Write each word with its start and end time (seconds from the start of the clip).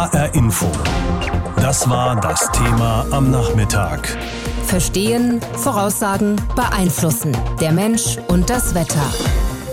HR 0.00 0.34
Info. 0.34 0.66
Das 1.56 1.86
war 1.90 2.18
das 2.18 2.50
Thema 2.52 3.04
am 3.10 3.30
Nachmittag. 3.30 4.08
Verstehen, 4.64 5.42
Voraussagen, 5.58 6.36
beeinflussen. 6.56 7.36
Der 7.60 7.70
Mensch 7.70 8.16
und 8.28 8.48
das 8.48 8.74
Wetter. 8.74 9.04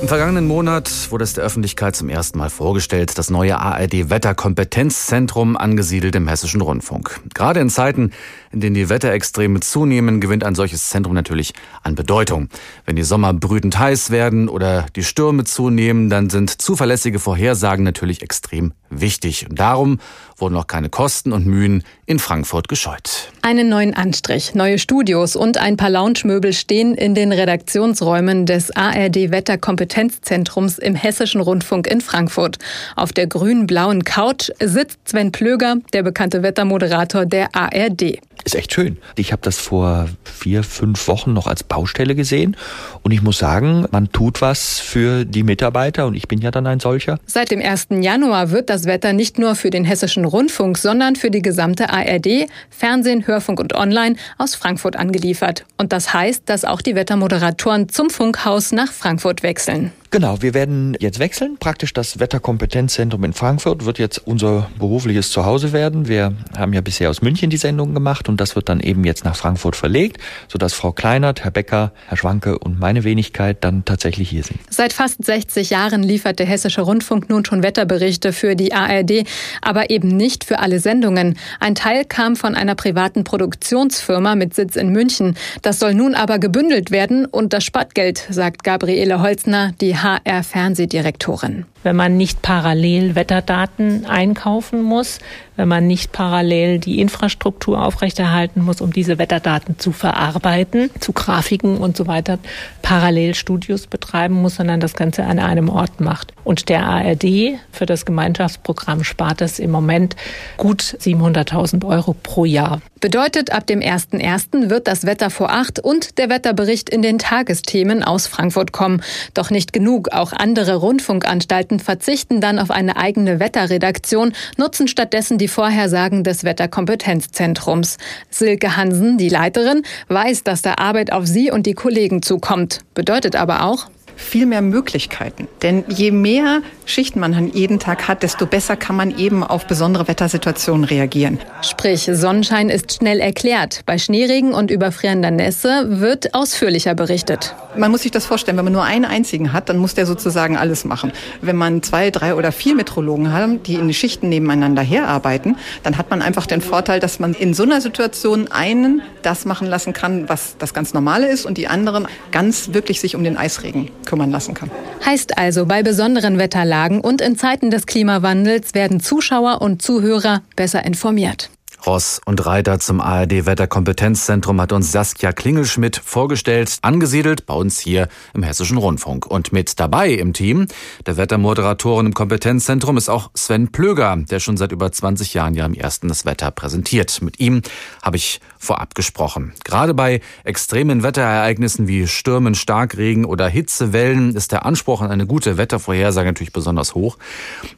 Im 0.02 0.10
vergangenen 0.10 0.46
Monat 0.46 0.92
wurde 1.12 1.24
es 1.24 1.34
der 1.34 1.46
Öffentlichkeit 1.46 1.96
zum 1.96 2.10
ersten 2.10 2.38
Mal 2.38 2.50
vorgestellt, 2.50 3.18
das 3.18 3.30
neue 3.30 3.58
ARD 3.58 4.10
Wetterkompetenzzentrum 4.10 5.56
angesiedelt 5.56 6.14
im 6.18 6.28
Hessischen 6.28 6.60
Rundfunk. 6.60 7.22
Gerade 7.34 7.62
in 7.62 7.70
Zeiten, 7.70 8.12
in 8.58 8.62
denen 8.62 8.74
die 8.74 8.90
Wetterextreme 8.90 9.60
zunehmen, 9.60 10.20
gewinnt 10.20 10.44
ein 10.44 10.56
solches 10.56 10.90
Zentrum 10.90 11.14
natürlich 11.14 11.54
an 11.84 11.94
Bedeutung. 11.94 12.50
Wenn 12.86 12.96
die 12.96 13.04
Sommer 13.04 13.32
brütend 13.32 13.78
heiß 13.78 14.10
werden 14.10 14.50
oder 14.50 14.88
die 14.96 15.04
Stürme 15.04 15.44
zunehmen, 15.44 16.10
dann 16.10 16.32
sind 16.32 16.60
zuverlässige 16.60 17.20
Vorhersagen 17.20 17.84
natürlich 17.84 18.24
extrem 18.24 18.74
wichtig. 18.90 19.46
Und 19.48 19.60
darum 19.60 20.00
wurden 20.38 20.56
auch 20.56 20.66
keine 20.66 20.90
Kosten 20.90 21.34
und 21.34 21.46
Mühen 21.46 21.84
in 22.08 22.18
Frankfurt 22.18 22.68
gescheut. 22.68 23.32
Einen 23.44 23.70
neuen 23.70 23.94
Anstrich, 23.94 24.56
neue 24.56 24.80
Studios 24.80 25.36
und 25.36 25.60
ein 25.60 25.78
paar 25.78 25.92
Lounge-Möbel 25.92 26.54
stehen 26.54 26.96
in 26.96 27.14
den 27.14 27.32
Redaktionsräumen 27.32 28.48
des 28.48 28.76
ARD 28.76 29.30
Wetterkompetenzzentrums 29.30 30.80
im 30.80 30.96
Hessischen 30.96 31.42
Rundfunk 31.42 31.86
in 31.86 32.02
Frankfurt. 32.02 32.58
Auf 32.96 33.14
der 33.14 33.28
grün-blauen 33.28 34.04
Couch 34.04 34.50
sitzt 34.60 35.10
Sven 35.10 35.32
Plöger, 35.32 35.76
der 35.94 36.02
bekannte 36.02 36.42
Wettermoderator 36.42 37.28
der 37.28 37.56
ARD 37.56 38.18
ist 38.44 38.56
echt 38.56 38.74
schön. 38.74 38.98
Ich 39.16 39.32
habe 39.32 39.42
das 39.42 39.58
vor 39.58 40.08
vier, 40.24 40.64
fünf 40.64 41.08
Wochen 41.08 41.34
noch 41.34 41.48
als 41.48 41.64
Baustelle 41.64 42.16
gesehen 42.16 42.56
und 43.04 43.12
ich 43.12 43.22
muss 43.22 43.38
sagen, 43.38 43.86
man 43.92 44.12
tut 44.12 44.42
was 44.42 44.80
für 44.80 45.26
die 45.26 45.44
Mitarbeiter 45.44 46.08
und 46.08 46.16
ich 46.16 46.28
bin 46.28 46.40
ja 46.40 46.52
dann 46.52 46.68
ein 46.68 46.80
solcher. 46.80 47.20
Seit 47.26 47.52
dem 47.52 47.62
1. 47.62 47.88
Januar 48.02 48.52
wird 48.52 48.70
das 48.70 48.86
Wetter 48.86 49.14
nicht 49.14 49.40
nur 49.40 49.56
für 49.56 49.70
den 49.70 49.86
hessischen 49.86 50.26
Rundfunk, 50.26 50.78
sondern 50.78 51.16
für 51.16 51.32
die 51.32 51.42
gesamte 51.42 51.90
ARD, 51.90 52.48
Fernsehen, 52.70 53.28
Hörfunk 53.28 53.60
und 53.60 53.74
Online 53.74 54.16
aus 54.38 54.56
Frankfurt 54.56 54.96
angeliefert. 54.96 55.66
Und 55.78 55.94
das 55.94 56.14
heißt, 56.14 56.44
dass 56.46 56.66
auch 56.66 56.82
die 56.82 56.96
Wettermoderatoren 56.96 57.90
zum 57.90 58.10
Funkhaus 58.10 58.72
nach 58.72 58.92
Frankfurt 58.92 59.44
wechseln. 59.44 59.92
Genau, 60.10 60.42
wir 60.42 60.54
werden 60.54 60.96
jetzt 61.02 61.20
wechseln. 61.20 61.58
Praktisch 61.60 61.92
das 61.92 62.18
Wetterkompetenzzentrum 62.18 63.26
in 63.26 63.34
Frankfurt 63.34 63.84
wird 63.84 64.00
jetzt 64.00 64.26
unser 64.26 64.70
berufliches 64.80 65.32
Zuhause 65.32 65.74
werden. 65.74 66.08
Wir 66.08 66.34
haben 66.58 66.72
ja 66.72 66.80
bisher 66.80 67.10
aus 67.10 67.22
München 67.22 67.50
die 67.50 67.58
Sendung 67.58 67.94
gemacht 67.94 68.30
und 68.30 68.40
das 68.40 68.56
wird 68.56 68.70
dann 68.70 68.80
eben 68.80 69.04
jetzt 69.04 69.26
nach 69.26 69.36
Frankfurt 69.36 69.76
verlegt, 69.76 70.22
sodass 70.48 70.74
Frau 70.74 70.94
Kleinert, 70.94 71.44
Herr 71.44 71.52
Becker, 71.52 71.92
Herr 72.08 72.16
Schwanke 72.16 72.58
und 72.58 72.80
meine 72.80 73.04
Wenigkeit 73.04 73.58
dann 73.66 73.84
tatsächlich 73.84 74.30
hier 74.30 74.44
sind. 74.44 74.62
Seit 74.70 74.94
fast 74.94 75.26
60 75.26 75.72
Jahren 75.72 76.04
liefert 76.04 76.40
der 76.40 76.46
Hessische 76.46 76.82
Rundfunk 76.82 77.30
nun 77.30 77.44
schon 77.44 77.62
Wetterberichte 77.62 78.32
für 78.32 78.56
die 78.56 78.74
ARD, 78.74 79.28
aber 79.62 79.90
eben 79.90 80.08
nicht 80.08 80.46
für 80.46 80.60
alle 80.60 80.80
Sendungen. 80.80 81.38
Ein 81.60 81.76
Teil 81.76 82.06
kam 82.06 82.38
von 82.38 82.56
einer 82.56 82.76
privaten 82.76 83.26
Produktionsfirma 83.26 84.36
mit 84.36 84.54
Sitz 84.54 84.78
in 84.78 84.90
München. 84.94 85.36
Das 85.64 85.80
soll 85.80 85.94
nun 85.94 86.16
aber 86.16 86.40
gebündelt 86.40 86.92
werden 86.92 87.26
und 87.26 87.52
das 87.52 87.66
spart 87.66 87.94
Geld, 87.94 88.26
sagt 88.30 88.64
Gabriele 88.64 89.22
Holzner, 89.22 89.74
die 89.82 89.97
HR-Fernsehdirektorin. 89.98 91.66
Wenn 91.88 91.96
man 91.96 92.18
nicht 92.18 92.42
parallel 92.42 93.16
Wetterdaten 93.16 94.06
einkaufen 94.06 94.82
muss, 94.82 95.20
wenn 95.56 95.70
man 95.70 95.88
nicht 95.88 96.12
parallel 96.12 96.80
die 96.80 97.00
Infrastruktur 97.00 97.82
aufrechterhalten 97.82 98.62
muss, 98.62 98.82
um 98.82 98.92
diese 98.92 99.18
Wetterdaten 99.18 99.80
zu 99.80 99.94
verarbeiten, 99.94 100.90
zu 101.00 101.14
Grafiken 101.14 101.78
und 101.78 101.96
so 101.96 102.06
weiter, 102.06 102.40
parallel 102.82 103.36
Studios 103.36 103.88
betreiben 103.88 104.36
muss, 104.36 104.56
sondern 104.56 104.82
das 104.82 104.96
Ganze 104.96 105.24
an 105.24 105.40
einem 105.40 105.70
Ort 105.70 106.02
macht. 106.02 106.34
Und 106.44 106.68
der 106.68 106.86
ARD 106.86 107.58
für 107.72 107.86
das 107.86 108.06
Gemeinschaftsprogramm 108.06 109.06
spart 109.06 109.42
es 109.42 109.58
im 109.58 109.72
Moment 109.72 110.18
gut 110.58 110.82
700.000 110.82 111.86
Euro 111.86 112.14
pro 112.22 112.44
Jahr. 112.44 112.82
Bedeutet, 113.00 113.52
ab 113.52 113.68
dem 113.68 113.80
1.1. 113.80 114.72
wird 114.72 114.88
das 114.88 115.06
Wetter 115.06 115.30
vor 115.30 115.52
acht 115.52 115.80
und 115.80 116.18
der 116.18 116.30
Wetterbericht 116.30 116.90
in 116.90 117.04
den 117.04 117.20
Tagesthemen 117.20 118.04
aus 118.04 118.26
Frankfurt 118.26 118.72
kommen. 118.72 119.04
Doch 119.36 119.52
nicht 119.52 119.72
genug. 119.72 120.14
Auch 120.14 120.34
andere 120.34 120.76
Rundfunkanstalten 120.78 121.77
verzichten 121.82 122.42
dann 122.42 122.60
auf 122.60 122.72
eine 122.72 122.98
eigene 122.98 123.40
Wetterredaktion, 123.40 124.34
nutzen 124.58 124.88
stattdessen 124.88 125.38
die 125.38 125.48
Vorhersagen 125.48 126.24
des 126.24 126.44
Wetterkompetenzzentrums. 126.44 127.98
Silke 128.30 128.78
Hansen, 128.78 129.18
die 129.18 129.30
Leiterin, 129.30 129.84
weiß, 130.08 130.44
dass 130.44 130.62
da 130.62 130.76
Arbeit 130.78 131.12
auf 131.12 131.26
sie 131.28 131.52
und 131.52 131.66
die 131.66 131.74
Kollegen 131.74 132.22
zukommt. 132.22 132.80
Bedeutet 132.94 133.36
aber 133.36 133.64
auch, 133.64 133.90
viel 134.18 134.46
mehr 134.46 134.62
Möglichkeiten. 134.62 135.48
Denn 135.62 135.86
je 135.88 136.12
mehr 136.12 136.62
Schichten 136.86 137.20
man 137.20 137.52
jeden 137.54 137.80
Tag 137.80 138.08
hat, 138.08 138.24
desto 138.24 138.46
besser 138.46 138.76
kann 138.76 138.96
man 138.96 139.18
eben 139.18 139.44
auf 139.44 139.68
besondere 139.68 140.08
Wettersituationen 140.08 140.84
reagieren. 140.84 141.40
Sprich, 141.62 142.10
Sonnenschein 142.12 142.70
ist 142.70 142.94
schnell 142.94 143.20
erklärt. 143.20 143.82
Bei 143.86 143.98
Schneeregen 143.98 144.54
und 144.54 144.72
überfrierender 144.72 145.32
Nässe 145.32 145.86
wird 145.88 146.34
ausführlicher 146.34 146.96
berichtet. 146.96 147.56
Man 147.78 147.92
muss 147.92 148.02
sich 148.02 148.12
das 148.12 148.26
vorstellen, 148.26 148.58
wenn 148.58 148.66
man 148.66 148.74
nur 148.74 148.84
einen 148.84 149.06
einzigen 149.06 149.54
hat, 149.54 149.70
dann 149.70 149.78
muss 149.78 149.94
der 149.94 150.06
sozusagen 150.06 150.58
alles 150.58 150.84
machen. 150.84 151.12
Wenn 151.42 151.56
man 151.56 151.84
zwei, 151.84 152.10
drei 152.10 152.34
oder 152.34 152.52
vier 152.52 152.76
Metrologen 152.76 153.32
hat, 153.32 153.68
die 153.68 153.76
in 153.76 153.94
Schichten 153.94 154.30
nebeneinander 154.30 154.82
herarbeiten, 154.82 155.58
dann 155.84 155.98
hat 155.98 156.10
man 156.10 156.22
einfach 156.22 156.48
den 156.48 156.62
Vorteil, 156.62 157.00
dass 157.00 157.20
man 157.20 157.34
in 157.34 157.54
so 157.54 157.64
einer 157.64 157.82
Situation 157.82 158.48
einen 158.50 159.02
das 159.22 159.46
machen 159.46 159.68
lassen 159.68 159.94
kann, 159.94 160.28
was 160.28 160.56
das 160.58 160.74
ganz 160.74 160.94
Normale 160.94 161.28
ist 161.28 161.46
und 161.46 161.58
die 161.58 161.68
anderen 161.68 162.08
ganz 162.32 162.74
wirklich 162.74 163.00
sich 163.00 163.16
um 163.16 163.24
den 163.24 163.38
Eisregen 163.38 163.92
kümmern 164.08 164.32
lassen 164.32 164.56
kann. 164.56 164.72
Heißt 165.06 165.38
also, 165.38 165.68
bei 165.68 165.84
besonderen 165.84 166.40
Wetterlagen 166.40 167.02
und 167.02 167.22
in 167.22 167.38
Zeiten 167.38 167.70
des 167.70 167.86
Klimawandels 167.86 168.74
werden 168.74 169.00
Zuschauer 169.00 169.62
und 169.62 169.84
Zuhörer 169.84 170.42
besser 170.56 170.84
informiert. 170.84 171.52
Ross 171.88 172.20
und 172.26 172.46
Reiter 172.46 172.80
zum 172.80 173.00
ARD 173.00 173.46
Wetterkompetenzzentrum 173.46 174.60
hat 174.60 174.74
uns 174.74 174.92
Saskia 174.92 175.32
Klingelschmidt 175.32 175.96
vorgestellt, 175.96 176.80
angesiedelt 176.82 177.46
bei 177.46 177.54
uns 177.54 177.80
hier 177.80 178.10
im 178.34 178.44
Hessischen 178.44 178.78
Rundfunk. 178.78 179.26
Und 179.26 179.54
mit 179.54 179.80
dabei 179.80 180.10
im 180.10 180.34
Team 180.34 180.68
der 181.06 181.16
Wettermoderatorin 181.16 182.08
im 182.08 182.14
Kompetenzzentrum 182.14 182.98
ist 182.98 183.08
auch 183.08 183.32
Sven 183.36 183.70
Plöger, 183.70 184.18
der 184.18 184.42
schon 184.42 184.58
seit 184.58 184.74
über 184.74 184.92
20 184.92 185.34
Jahren 185.34 185.54
ja 185.54 185.66
im 185.66 185.74
ersten 185.74 186.10
das 186.10 186.26
Wetter 186.26 186.52
präsentiert. 186.52 187.22
Mit 187.22 187.40
ihm 187.40 187.62
habe 188.04 188.18
ich 188.18 188.42
vorab 188.60 188.94
gesprochen. 188.94 189.54
Gerade 189.64 189.94
bei 189.94 190.20
extremen 190.44 191.04
Wetterereignissen 191.04 191.88
wie 191.88 192.06
Stürmen, 192.06 192.54
Starkregen 192.54 193.24
oder 193.24 193.48
Hitzewellen 193.48 194.36
ist 194.36 194.52
der 194.52 194.66
Anspruch 194.66 195.00
an 195.00 195.10
eine 195.10 195.26
gute 195.26 195.56
Wettervorhersage 195.58 196.28
natürlich 196.28 196.52
besonders 196.52 196.96
hoch. 196.96 197.18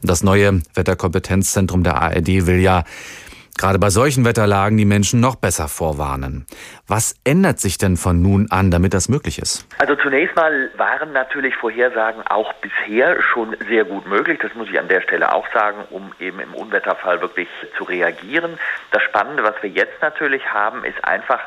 Das 0.02 0.24
neue 0.24 0.62
Wetterkompetenzzentrum 0.74 1.84
der 1.84 2.02
ARD 2.02 2.46
will 2.46 2.58
ja 2.58 2.82
gerade 3.60 3.78
bei 3.78 3.90
solchen 3.90 4.24
Wetterlagen 4.24 4.78
die 4.78 4.86
Menschen 4.86 5.20
noch 5.20 5.36
besser 5.36 5.68
vorwarnen. 5.68 6.46
Was 6.88 7.14
ändert 7.24 7.60
sich 7.60 7.76
denn 7.76 7.96
von 7.96 8.22
nun 8.22 8.46
an, 8.50 8.70
damit 8.70 8.94
das 8.94 9.08
möglich 9.08 9.38
ist? 9.38 9.66
Also 9.78 9.96
zunächst 9.96 10.34
mal 10.34 10.70
waren 10.76 11.12
natürlich 11.12 11.54
Vorhersagen 11.56 12.26
auch 12.26 12.52
bisher 12.54 13.20
schon 13.22 13.54
sehr 13.68 13.84
gut 13.84 14.06
möglich. 14.06 14.38
Das 14.40 14.54
muss 14.54 14.68
ich 14.70 14.78
an 14.78 14.88
der 14.88 15.02
Stelle 15.02 15.32
auch 15.34 15.46
sagen, 15.52 15.78
um 15.90 16.12
eben 16.18 16.40
im 16.40 16.54
Unwetterfall 16.54 17.20
wirklich 17.20 17.48
zu 17.76 17.84
reagieren. 17.84 18.58
Das 18.92 19.02
Spannende, 19.02 19.42
was 19.42 19.54
wir 19.62 19.70
jetzt 19.70 20.00
natürlich 20.00 20.46
haben, 20.52 20.82
ist 20.84 21.04
einfach, 21.04 21.40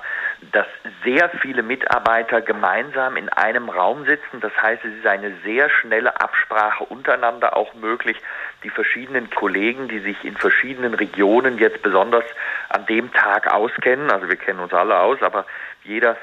dass 0.51 0.67
sehr 1.03 1.29
viele 1.41 1.63
Mitarbeiter 1.63 2.41
gemeinsam 2.41 3.17
in 3.17 3.29
einem 3.29 3.69
Raum 3.69 4.05
sitzen. 4.05 4.39
Das 4.41 4.51
heißt, 4.61 4.83
es 4.85 4.93
ist 4.99 5.07
eine 5.07 5.33
sehr 5.43 5.69
schnelle 5.69 6.19
Absprache 6.21 6.83
untereinander 6.83 7.55
auch 7.55 7.73
möglich. 7.73 8.17
Die 8.63 8.69
verschiedenen 8.69 9.29
Kollegen, 9.29 9.87
die 9.87 9.99
sich 9.99 10.23
in 10.23 10.35
verschiedenen 10.37 10.93
Regionen 10.93 11.57
jetzt 11.57 11.81
besonders 11.81 12.23
an 12.69 12.85
dem 12.85 13.11
Tag 13.11 13.51
auskennen, 13.51 14.09
also 14.09 14.29
wir 14.29 14.37
kennen 14.37 14.59
uns 14.59 14.73
alle 14.73 14.97
aus, 14.99 15.21
aber 15.21 15.45
jeder 15.85 16.15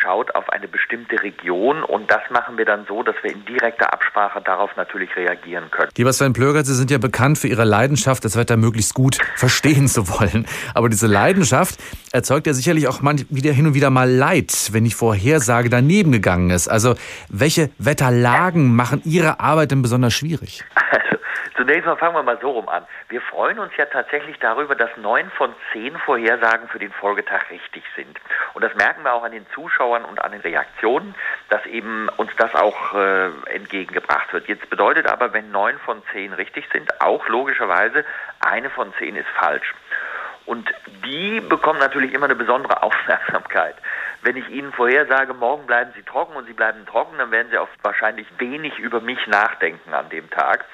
schaut 0.00 0.34
auf 0.34 0.48
eine 0.50 0.68
bestimmte 0.68 1.22
Region 1.22 1.82
und 1.82 2.10
das 2.10 2.22
machen 2.30 2.56
wir 2.56 2.64
dann 2.64 2.86
so, 2.86 3.02
dass 3.02 3.14
wir 3.22 3.30
in 3.30 3.44
direkter 3.44 3.92
Absprache 3.92 4.40
darauf 4.40 4.74
natürlich 4.76 5.14
reagieren 5.16 5.70
können. 5.70 5.90
Lieber 5.96 6.12
Sven 6.12 6.32
Plöger, 6.32 6.64
Sie 6.64 6.74
sind 6.74 6.90
ja 6.90 6.98
bekannt 6.98 7.38
für 7.38 7.48
Ihre 7.48 7.64
Leidenschaft, 7.64 8.24
das 8.24 8.36
Wetter 8.36 8.56
möglichst 8.56 8.94
gut 8.94 9.18
verstehen 9.36 9.88
zu 9.88 10.08
wollen. 10.08 10.46
Aber 10.74 10.88
diese 10.88 11.06
Leidenschaft 11.06 11.78
erzeugt 12.12 12.46
ja 12.46 12.54
sicherlich 12.54 12.88
auch 12.88 13.02
man 13.02 13.24
wieder 13.28 13.52
hin 13.52 13.66
und 13.66 13.74
wieder 13.74 13.90
mal 13.90 14.10
Leid, 14.10 14.70
wenn 14.72 14.84
die 14.84 14.90
Vorhersage 14.90 15.68
daneben 15.68 16.12
gegangen 16.12 16.50
ist. 16.50 16.68
Also 16.68 16.94
welche 17.28 17.70
Wetterlagen 17.78 18.74
machen 18.74 19.02
Ihre 19.04 19.40
Arbeit 19.40 19.72
denn 19.72 19.82
besonders 19.82 20.14
schwierig? 20.14 20.64
Also 20.74 21.18
Zunächst 21.56 21.84
mal 21.84 21.96
fangen 21.96 22.14
wir 22.14 22.22
mal 22.22 22.38
so 22.40 22.50
rum 22.50 22.68
an. 22.68 22.86
Wir 23.08 23.20
freuen 23.20 23.58
uns 23.58 23.76
ja 23.76 23.84
tatsächlich 23.84 24.38
darüber, 24.38 24.74
dass 24.74 24.96
neun 24.96 25.30
von 25.32 25.54
zehn 25.72 25.96
Vorhersagen 25.98 26.68
für 26.68 26.78
den 26.78 26.92
Folgetag 26.92 27.50
richtig 27.50 27.84
sind. 27.94 28.18
Und 28.54 28.64
das 28.64 28.74
merken 28.74 29.02
wir 29.04 29.12
auch 29.12 29.22
an 29.22 29.32
den 29.32 29.46
Zuschauern 29.54 30.04
und 30.04 30.22
an 30.24 30.32
den 30.32 30.40
Reaktionen, 30.40 31.14
dass 31.50 31.64
eben 31.66 32.08
uns 32.16 32.30
das 32.38 32.54
auch 32.54 32.94
äh, 32.94 33.30
entgegengebracht 33.54 34.32
wird. 34.32 34.48
Jetzt 34.48 34.70
bedeutet 34.70 35.06
aber, 35.06 35.34
wenn 35.34 35.50
neun 35.50 35.78
von 35.80 36.02
zehn 36.12 36.32
richtig 36.32 36.66
sind, 36.72 37.00
auch 37.02 37.28
logischerweise 37.28 38.04
eine 38.40 38.70
von 38.70 38.92
zehn 38.98 39.16
ist 39.16 39.28
falsch. 39.38 39.74
Und 40.46 40.68
die 41.04 41.40
bekommen 41.40 41.78
natürlich 41.78 42.12
immer 42.14 42.24
eine 42.24 42.34
besondere 42.34 42.82
Aufmerksamkeit. 42.82 43.76
Wenn 44.22 44.36
ich 44.36 44.48
Ihnen 44.48 44.72
vorhersage, 44.72 45.34
morgen 45.34 45.66
bleiben 45.66 45.92
Sie 45.96 46.02
trocken 46.02 46.36
und 46.36 46.46
Sie 46.46 46.52
bleiben 46.52 46.86
trocken, 46.86 47.18
dann 47.18 47.30
werden 47.30 47.48
Sie 47.50 47.58
auch 47.58 47.68
wahrscheinlich 47.82 48.26
wenig 48.38 48.78
über 48.78 49.00
mich 49.00 49.26
nachdenken 49.26 49.92
an 49.92 50.08
dem 50.10 50.30
Tag 50.30 50.64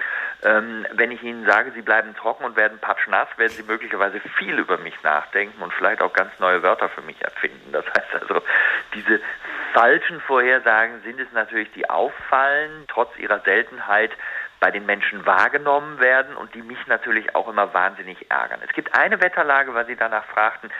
Ähm, 0.43 0.87
wenn 0.93 1.11
ich 1.11 1.23
Ihnen 1.23 1.45
sage, 1.47 1.73
Sie 1.73 1.83
bleiben 1.83 2.15
trocken 2.15 2.45
und 2.45 2.57
werden 2.57 2.79
patschnass, 2.79 3.29
werden 3.37 3.53
Sie 3.53 3.65
möglicherweise 3.65 4.21
viel 4.39 4.59
über 4.59 4.79
mich 4.79 4.95
nachdenken 5.03 5.61
und 5.63 5.73
vielleicht 5.75 6.01
auch 6.01 6.13
ganz 6.13 6.31
neue 6.39 6.63
Wörter 6.63 6.89
für 6.89 7.03
mich 7.03 7.21
erfinden. 7.23 7.73
Das 7.73 7.85
heißt 7.87 8.23
also, 8.23 8.43
diese 8.95 9.21
falschen 9.73 10.21
Vorhersagen 10.21 11.03
sind 11.03 11.21
es 11.21 11.31
natürlich, 11.33 11.71
die 11.73 11.91
auffallen, 11.91 12.85
trotz 12.87 13.17
ihrer 13.19 13.41
Seltenheit 13.41 14.13
bei 14.61 14.71
den 14.71 14.87
Menschen 14.87 15.25
wahrgenommen 15.27 16.01
werden 16.01 16.37
und 16.37 16.55
die 16.55 16.63
mich 16.63 16.85
natürlich 16.87 17.35
auch 17.35 17.49
immer 17.49 17.73
wahnsinnig 17.75 18.31
ärgern. 18.31 18.61
Es 18.65 18.73
gibt 18.73 18.97
eine 18.97 19.21
Wetterlage, 19.21 19.75
weil 19.75 19.87
Sie 19.87 19.97
danach 19.97 20.25
fragten, 20.27 20.71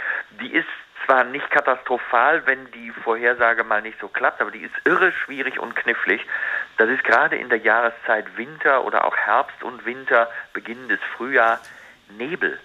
die 0.41 0.53
ist 0.53 0.67
zwar 1.05 1.25
nicht 1.25 1.51
katastrophal, 1.51 2.47
wenn 2.47 2.71
die 2.73 2.91
Vorhersage 2.91 3.65
mal 3.65 3.83
nicht 3.83 3.99
so 4.01 4.09
klappt, 4.09 4.41
aber 4.41 4.51
die 4.51 4.63
ist 4.63 4.75
irre 4.85 5.13
schwierig 5.13 5.59
und 5.59 5.77
knifflig. 5.77 6.25
Das 6.77 6.89
ist 6.89 7.05
gerade 7.05 7.37
in 7.37 7.49
der 7.49 7.59
Jahreszeit 7.59 8.37
Winter 8.37 8.85
oder 8.85 9.05
auch 9.05 9.17
Herbst 9.17 9.63
und 9.63 9.85
Winter, 9.85 10.31
beginnendes 10.53 11.01
Frühjahr, 11.17 11.61
Nebel. 12.11 12.59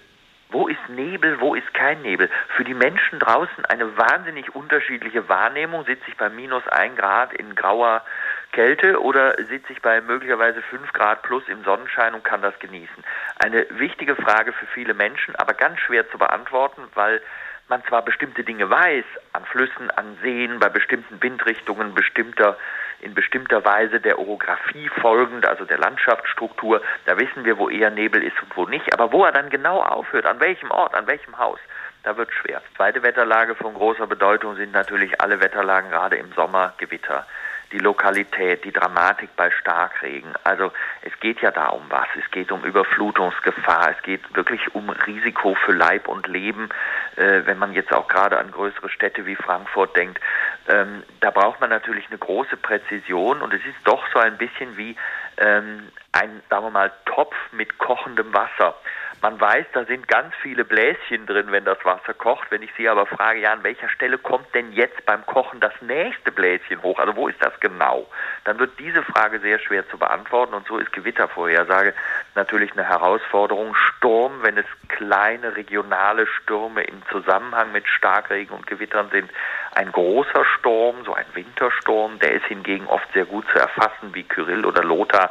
Wo 0.50 0.68
ist 0.68 0.88
Nebel, 0.88 1.40
wo 1.40 1.56
ist 1.56 1.74
kein 1.74 2.02
Nebel? 2.02 2.30
Für 2.56 2.62
die 2.62 2.74
Menschen 2.74 3.18
draußen 3.18 3.64
eine 3.64 3.96
wahnsinnig 3.96 4.54
unterschiedliche 4.54 5.28
Wahrnehmung. 5.28 5.84
Sitze 5.84 6.04
ich 6.06 6.16
bei 6.16 6.28
minus 6.28 6.62
ein 6.68 6.94
Grad 6.94 7.32
in 7.32 7.56
grauer 7.56 8.04
Kälte 8.52 9.02
oder 9.02 9.34
sitze 9.46 9.72
ich 9.72 9.82
bei 9.82 10.00
möglicherweise 10.00 10.62
fünf 10.62 10.92
Grad 10.92 11.22
plus 11.22 11.42
im 11.48 11.64
Sonnenschein 11.64 12.14
und 12.14 12.22
kann 12.22 12.40
das 12.40 12.56
genießen? 12.60 13.02
Eine 13.40 13.66
wichtige 13.70 14.14
Frage 14.14 14.52
für 14.52 14.66
viele 14.66 14.94
Menschen, 14.94 15.34
aber 15.34 15.54
ganz 15.54 15.80
schwer 15.80 16.08
zu 16.10 16.18
beantworten, 16.18 16.82
weil 16.94 17.20
man 17.68 17.82
zwar 17.84 18.02
bestimmte 18.02 18.44
Dinge 18.44 18.68
weiß, 18.68 19.04
an 19.32 19.44
Flüssen, 19.46 19.90
an 19.90 20.16
Seen, 20.22 20.58
bei 20.58 20.68
bestimmten 20.68 21.22
Windrichtungen, 21.22 21.94
bestimmter, 21.94 22.56
in 23.00 23.14
bestimmter 23.14 23.64
Weise 23.64 24.00
der 24.00 24.18
Orographie 24.18 24.88
folgend, 25.00 25.46
also 25.46 25.64
der 25.64 25.78
Landschaftsstruktur, 25.78 26.82
da 27.06 27.18
wissen 27.18 27.44
wir, 27.44 27.58
wo 27.58 27.68
eher 27.68 27.90
Nebel 27.90 28.22
ist 28.22 28.40
und 28.42 28.56
wo 28.56 28.66
nicht, 28.66 28.92
aber 28.92 29.12
wo 29.12 29.24
er 29.24 29.32
dann 29.32 29.50
genau 29.50 29.82
aufhört, 29.82 30.26
an 30.26 30.40
welchem 30.40 30.70
Ort, 30.70 30.94
an 30.94 31.06
welchem 31.06 31.36
Haus, 31.38 31.58
da 32.02 32.16
wird 32.16 32.30
schwer. 32.32 32.62
Zweite 32.76 33.02
Wetterlage 33.02 33.54
von 33.54 33.74
großer 33.74 34.06
Bedeutung 34.06 34.56
sind 34.56 34.72
natürlich 34.72 35.20
alle 35.20 35.40
Wetterlagen, 35.40 35.90
gerade 35.90 36.16
im 36.16 36.32
Sommer, 36.32 36.74
Gewitter 36.78 37.26
die 37.74 37.80
Lokalität, 37.80 38.64
die 38.64 38.70
Dramatik 38.70 39.34
bei 39.34 39.50
Starkregen. 39.50 40.32
Also 40.44 40.72
es 41.02 41.12
geht 41.18 41.40
ja 41.40 41.50
da 41.50 41.68
um 41.70 41.82
was. 41.88 42.06
Es 42.16 42.30
geht 42.30 42.52
um 42.52 42.62
Überflutungsgefahr. 42.64 43.96
Es 43.96 44.02
geht 44.04 44.22
wirklich 44.36 44.72
um 44.76 44.88
Risiko 44.90 45.56
für 45.56 45.72
Leib 45.72 46.06
und 46.06 46.28
Leben, 46.28 46.68
äh, 47.16 47.42
wenn 47.44 47.58
man 47.58 47.72
jetzt 47.72 47.92
auch 47.92 48.06
gerade 48.06 48.38
an 48.38 48.52
größere 48.52 48.88
Städte 48.88 49.26
wie 49.26 49.34
Frankfurt 49.34 49.96
denkt. 49.96 50.20
Ähm, 50.68 51.02
da 51.18 51.32
braucht 51.32 51.60
man 51.60 51.70
natürlich 51.70 52.06
eine 52.08 52.18
große 52.18 52.56
Präzision 52.58 53.42
und 53.42 53.52
es 53.52 53.64
ist 53.66 53.76
doch 53.82 54.04
so 54.12 54.20
ein 54.20 54.38
bisschen 54.38 54.76
wie 54.76 54.94
ähm, 55.38 55.88
ein, 56.12 56.42
sagen 56.48 56.66
wir 56.66 56.70
mal, 56.70 56.92
Topf 57.06 57.34
mit 57.50 57.78
kochendem 57.78 58.32
Wasser. 58.32 58.76
Man 59.24 59.40
weiß, 59.40 59.64
da 59.72 59.86
sind 59.86 60.06
ganz 60.06 60.34
viele 60.42 60.66
Bläschen 60.66 61.24
drin, 61.24 61.46
wenn 61.48 61.64
das 61.64 61.82
Wasser 61.82 62.12
kocht. 62.12 62.50
Wenn 62.50 62.60
ich 62.60 62.68
Sie 62.76 62.86
aber 62.90 63.06
frage, 63.06 63.40
ja, 63.40 63.54
an 63.54 63.64
welcher 63.64 63.88
Stelle 63.88 64.18
kommt 64.18 64.54
denn 64.54 64.70
jetzt 64.74 65.06
beim 65.06 65.24
Kochen 65.24 65.60
das 65.60 65.72
nächste 65.80 66.30
Bläschen 66.30 66.82
hoch? 66.82 66.98
Also 66.98 67.16
wo 67.16 67.28
ist 67.28 67.42
das 67.42 67.58
genau? 67.58 68.06
Dann 68.44 68.58
wird 68.58 68.78
diese 68.78 69.02
Frage 69.02 69.40
sehr 69.40 69.58
schwer 69.60 69.88
zu 69.88 69.96
beantworten 69.96 70.52
und 70.52 70.66
so 70.66 70.76
ist 70.76 70.92
Gewittervorhersage 70.92 71.94
natürlich 72.34 72.72
eine 72.72 72.86
Herausforderung. 72.86 73.74
Sturm, 73.74 74.42
wenn 74.42 74.58
es 74.58 74.66
kleine 74.88 75.56
regionale 75.56 76.26
Stürme 76.26 76.82
im 76.82 77.00
Zusammenhang 77.10 77.72
mit 77.72 77.88
Starkregen 77.88 78.54
und 78.54 78.66
Gewittern 78.66 79.08
sind, 79.10 79.30
ein 79.74 79.90
großer 79.90 80.44
Sturm, 80.58 80.96
so 81.06 81.14
ein 81.14 81.24
Wintersturm, 81.32 82.18
der 82.18 82.32
ist 82.32 82.44
hingegen 82.44 82.86
oft 82.88 83.10
sehr 83.14 83.24
gut 83.24 83.46
zu 83.50 83.58
erfassen, 83.58 84.12
wie 84.12 84.24
Kyrill 84.24 84.66
oder 84.66 84.84
Lothar, 84.84 85.30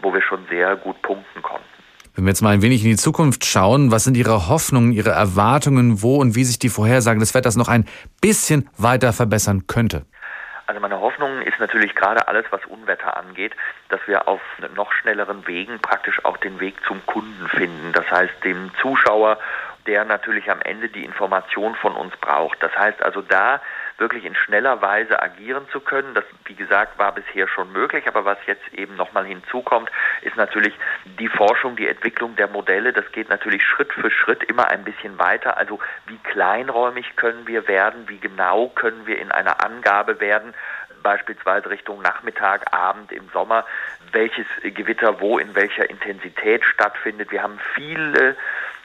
wo 0.00 0.14
wir 0.14 0.22
schon 0.22 0.46
sehr 0.46 0.76
gut 0.76 1.02
punkten 1.02 1.42
konnten. 1.42 1.81
Wenn 2.14 2.26
wir 2.26 2.30
jetzt 2.30 2.42
mal 2.42 2.50
ein 2.50 2.60
wenig 2.60 2.84
in 2.84 2.90
die 2.90 2.96
Zukunft 2.96 3.46
schauen, 3.46 3.90
was 3.90 4.04
sind 4.04 4.18
Ihre 4.18 4.46
Hoffnungen, 4.48 4.92
Ihre 4.92 5.10
Erwartungen, 5.10 6.02
wo 6.02 6.16
und 6.16 6.34
wie 6.34 6.44
sich 6.44 6.58
die 6.58 6.68
Vorhersage 6.68 7.18
des 7.18 7.34
Wetters 7.34 7.56
noch 7.56 7.68
ein 7.68 7.86
bisschen 8.20 8.68
weiter 8.76 9.14
verbessern 9.14 9.66
könnte? 9.66 10.04
Also 10.66 10.78
meine 10.78 11.00
Hoffnung 11.00 11.40
ist 11.40 11.58
natürlich 11.58 11.94
gerade 11.94 12.28
alles, 12.28 12.44
was 12.50 12.60
Unwetter 12.66 13.16
angeht, 13.16 13.52
dass 13.88 14.00
wir 14.06 14.28
auf 14.28 14.42
noch 14.76 14.92
schnelleren 14.92 15.46
Wegen 15.46 15.78
praktisch 15.80 16.22
auch 16.26 16.36
den 16.36 16.60
Weg 16.60 16.74
zum 16.86 17.04
Kunden 17.06 17.48
finden. 17.48 17.94
Das 17.94 18.10
heißt, 18.10 18.44
dem 18.44 18.70
Zuschauer, 18.82 19.38
der 19.86 20.04
natürlich 20.04 20.50
am 20.50 20.60
Ende 20.60 20.90
die 20.90 21.04
Information 21.04 21.74
von 21.76 21.94
uns 21.94 22.14
braucht. 22.18 22.62
Das 22.62 22.76
heißt 22.76 23.02
also 23.02 23.22
da 23.22 23.62
wirklich 24.02 24.24
in 24.24 24.34
schneller 24.34 24.82
Weise 24.82 25.22
agieren 25.22 25.66
zu 25.70 25.80
können. 25.80 26.12
Das, 26.12 26.24
wie 26.44 26.54
gesagt, 26.54 26.98
war 26.98 27.14
bisher 27.14 27.46
schon 27.46 27.72
möglich, 27.72 28.06
aber 28.08 28.24
was 28.24 28.38
jetzt 28.46 28.66
eben 28.74 28.96
nochmal 28.96 29.24
hinzukommt, 29.24 29.90
ist 30.22 30.36
natürlich 30.36 30.74
die 31.04 31.28
Forschung, 31.28 31.76
die 31.76 31.86
Entwicklung 31.86 32.34
der 32.36 32.48
Modelle. 32.48 32.92
Das 32.92 33.10
geht 33.12 33.28
natürlich 33.28 33.64
Schritt 33.64 33.92
für 33.92 34.10
Schritt 34.10 34.42
immer 34.44 34.66
ein 34.66 34.82
bisschen 34.82 35.18
weiter. 35.18 35.56
Also 35.56 35.78
wie 36.06 36.18
kleinräumig 36.18 37.14
können 37.16 37.46
wir 37.46 37.68
werden, 37.68 38.08
wie 38.08 38.18
genau 38.18 38.68
können 38.68 39.06
wir 39.06 39.20
in 39.20 39.30
einer 39.30 39.64
Angabe 39.64 40.20
werden, 40.20 40.52
beispielsweise 41.02 41.70
Richtung 41.70 42.02
Nachmittag, 42.02 42.72
Abend 42.74 43.12
im 43.12 43.28
Sommer, 43.32 43.64
welches 44.10 44.46
Gewitter 44.62 45.20
wo 45.20 45.38
in 45.38 45.54
welcher 45.54 45.88
Intensität 45.88 46.64
stattfindet. 46.64 47.30
Wir 47.30 47.42
haben 47.42 47.58
viele 47.74 48.36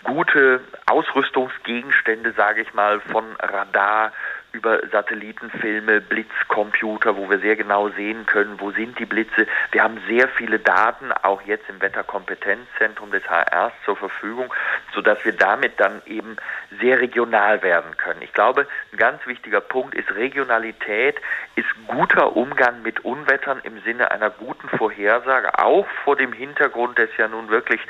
gute 0.03 0.61
Ausrüstungsgegenstände, 0.85 2.33
sage 2.33 2.61
ich 2.61 2.73
mal, 2.73 2.99
von 2.99 3.25
Radar 3.39 4.13
über 4.53 4.79
Satellitenfilme, 4.91 6.01
Blitzcomputer, 6.01 7.15
wo 7.15 7.29
wir 7.29 7.39
sehr 7.39 7.55
genau 7.55 7.89
sehen 7.89 8.25
können, 8.25 8.59
wo 8.59 8.71
sind 8.71 8.97
die 8.97 9.05
Blitze. 9.05 9.47
Wir 9.71 9.83
haben 9.83 9.99
sehr 10.07 10.27
viele 10.29 10.59
Daten, 10.59 11.11
auch 11.11 11.41
jetzt 11.43 11.69
im 11.69 11.81
Wetterkompetenzzentrum 11.81 13.11
des 13.11 13.23
HRs 13.29 13.73
zur 13.85 13.95
Verfügung, 13.97 14.53
sodass 14.93 15.23
wir 15.25 15.33
damit 15.33 15.79
dann 15.79 16.01
eben 16.05 16.37
sehr 16.79 16.99
regional 16.99 17.61
werden 17.61 17.95
können. 17.97 18.21
Ich 18.21 18.33
glaube, 18.33 18.67
ein 18.91 18.97
ganz 18.97 19.25
wichtiger 19.27 19.61
Punkt 19.61 19.95
ist 19.95 20.13
Regionalität, 20.15 21.17
ist 21.55 21.67
guter 21.87 22.35
Umgang 22.35 22.81
mit 22.81 23.03
Unwettern 23.05 23.59
im 23.63 23.81
Sinne 23.81 24.11
einer 24.11 24.29
guten 24.29 24.69
Vorhersage, 24.69 25.59
auch 25.59 25.87
vor 26.03 26.15
dem 26.15 26.33
Hintergrund 26.33 26.97
des 26.97 27.09
ja 27.17 27.27
nun 27.27 27.49
wirklich 27.49 27.81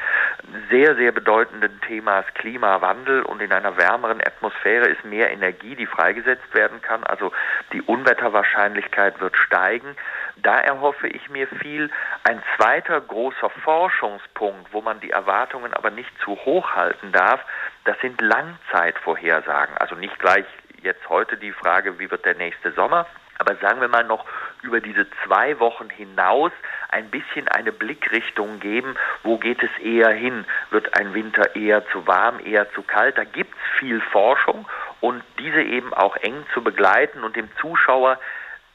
sehr, 0.69 0.95
sehr 0.95 1.11
bedeutenden 1.11 1.79
Themas 1.81 2.25
Klimawandel 2.35 3.23
und 3.23 3.41
in 3.41 3.51
einer 3.51 3.77
wärmeren 3.77 4.21
Atmosphäre 4.21 4.87
ist 4.87 5.03
mehr 5.03 5.31
Energie, 5.31 5.75
die 5.75 5.85
freigesetzt 5.85 6.53
werden 6.53 6.81
kann. 6.81 7.03
Also 7.03 7.31
die 7.73 7.81
Unwetterwahrscheinlichkeit 7.81 9.19
wird 9.19 9.35
steigen. 9.37 9.95
Da 10.37 10.57
erhoffe 10.59 11.07
ich 11.07 11.29
mir 11.29 11.47
viel. 11.47 11.89
Ein 12.23 12.41
zweiter 12.55 13.01
großer 13.01 13.49
Forschungspunkt, 13.49 14.71
wo 14.71 14.81
man 14.81 14.99
die 14.99 15.11
Erwartungen 15.11 15.73
aber 15.73 15.89
nicht 15.89 16.11
zu 16.23 16.35
hoch 16.45 16.75
halten 16.75 17.11
darf, 17.11 17.41
das 17.85 17.99
sind 17.99 18.21
Langzeitvorhersagen. 18.21 19.77
Also 19.77 19.95
nicht 19.95 20.17
gleich 20.19 20.45
jetzt 20.81 21.09
heute 21.09 21.37
die 21.37 21.51
Frage, 21.51 21.99
wie 21.99 22.11
wird 22.11 22.25
der 22.25 22.35
nächste 22.35 22.71
Sommer, 22.71 23.07
aber 23.39 23.55
sagen 23.57 23.81
wir 23.81 23.87
mal 23.87 24.03
noch 24.03 24.25
über 24.63 24.81
diese 24.81 25.07
zwei 25.23 25.59
Wochen 25.59 25.89
hinaus 25.89 26.51
ein 26.89 27.09
bisschen 27.09 27.47
eine 27.47 27.71
Blickrichtung 27.71 28.59
geben, 28.59 28.95
wo 29.23 29.37
geht 29.37 29.61
es 29.61 29.83
eher 29.83 30.09
hin? 30.09 30.45
Wird 30.71 30.97
ein 30.97 31.13
Winter 31.13 31.55
eher 31.55 31.87
zu 31.89 32.07
warm, 32.07 32.39
eher 32.43 32.71
zu 32.73 32.81
kalt? 32.81 33.17
Da 33.17 33.23
gibt 33.23 33.53
es 33.53 33.79
viel 33.79 34.01
Forschung 34.01 34.67
und 34.99 35.23
diese 35.39 35.61
eben 35.61 35.93
auch 35.93 36.15
eng 36.17 36.45
zu 36.53 36.63
begleiten 36.63 37.23
und 37.23 37.35
dem 37.35 37.49
Zuschauer 37.59 38.19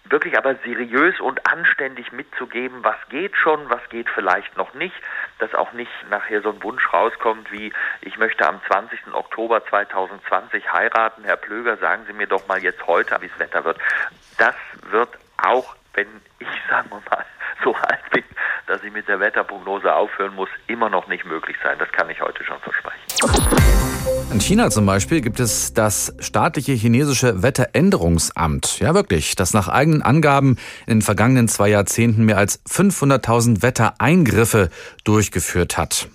wirklich 0.05 0.37
aber 0.37 0.57
seriös 0.57 1.21
und 1.21 1.47
anständig 1.47 2.13
mitzugeben, 2.13 2.83
was 2.83 2.97
geht 3.09 3.37
schon, 3.37 3.71
was 3.71 3.81
geht 3.89 4.09
vielleicht 4.11 4.57
noch 4.57 4.75
nicht, 4.75 4.95
dass 5.39 5.55
auch 5.55 5.73
nicht 5.73 5.91
nachher 6.11 6.43
so 6.43 6.51
ein 6.51 6.63
Wunsch 6.63 6.93
rauskommt 6.93 7.51
wie, 7.53 7.73
ich 8.01 8.19
möchte 8.19 8.47
am 8.47 8.61
20. 8.67 9.15
Oktober 9.15 9.65
2020 9.65 10.73
heiraten, 10.73 11.25
Herr 11.25 11.37
Plöger, 11.37 11.77
sagen 11.77 12.05
Sie 12.07 12.13
mir 12.13 12.27
doch 12.27 12.47
mal 12.47 12.63
jetzt 12.63 12.87
heute, 12.87 13.17
wie 13.21 13.27
es 13.27 13.39
Wetter 13.39 13.65
wird. 13.65 13.79
Das 14.39 14.55
wird 14.91 15.11
auch, 15.39 15.77
wenn 15.95 16.09
ich, 16.39 16.49
sagen 16.71 16.91
wir 16.91 17.03
mal, 17.11 17.25
so 17.63 17.75
alt 17.75 18.11
bin, 18.11 18.25
dass 18.67 18.83
ich 18.83 18.93
mit 18.93 19.09
der 19.09 19.21
Wetterprognose 19.21 19.95
aufhören 19.95 20.35
muss, 20.35 20.49
immer 20.67 20.89
noch 20.89 21.07
nicht 21.07 21.25
möglich 21.25 21.57
sein. 21.63 21.79
Das 21.79 21.91
kann 21.93 22.11
ich 22.11 22.21
heute 22.21 22.45
schon 22.45 22.59
versprechen. 22.61 23.01
In 24.33 24.41
China 24.41 24.71
zum 24.71 24.87
Beispiel 24.87 25.21
gibt 25.21 25.41
es 25.41 25.75
das 25.75 26.15
staatliche 26.19 26.73
chinesische 26.73 27.43
Wetteränderungsamt. 27.43 28.79
Ja, 28.81 28.95
wirklich, 28.95 29.37
das 29.37 29.53
nach 29.53 29.69
eigenen 29.69 30.01
Angaben 30.01 30.57
in 30.87 30.97
den 30.97 31.03
vergangenen 31.03 31.49
zwei 31.49 31.69
Jahrzehnten 31.69 32.25
mehr 32.25 32.39
als 32.39 32.65
500.000 32.65 33.63
Wettereingriffe 33.63 34.71
durchgeführt 35.05 35.77
hat. 35.77 36.09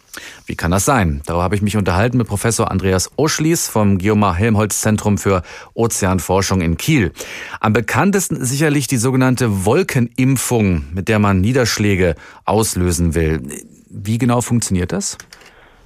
Wie 0.48 0.56
kann 0.56 0.72
das 0.72 0.84
sein? 0.84 1.22
Darüber 1.28 1.44
habe 1.44 1.56
ich 1.56 1.62
mich 1.62 1.78
unterhalten 1.78 2.18
mit 2.18 2.28
Professor 2.28 2.72
Andreas 2.72 3.12
Oschlies 3.18 3.68
vom 3.68 4.00
Geomar 4.00 4.34
Helmholtz 4.34 4.82
Zentrum 4.82 5.20
für 5.20 5.44
Ozeanforschung 5.76 6.62
in 6.62 6.78
Kiel. 6.78 7.12
Am 7.60 7.72
bekanntesten 7.72 8.44
sicherlich 8.44 8.88
die 8.88 8.98
sogenannte 8.98 9.64
Wolkenimpfung, 9.64 10.86
mit 10.92 11.08
der 11.08 11.20
man 11.20 11.40
Niederschläge 11.40 12.16
auslösen 12.46 13.14
will. 13.14 13.44
Wie 13.92 14.18
genau 14.18 14.42
funktioniert 14.42 14.92
das? 14.92 15.20